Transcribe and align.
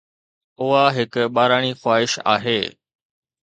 اها 0.63 0.85
هڪ 0.97 1.13
ٻاراڻي 1.35 1.71
خواهش 1.81 2.13
آهي. 2.35 2.59